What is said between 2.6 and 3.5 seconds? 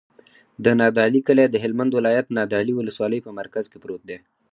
ولسوالي په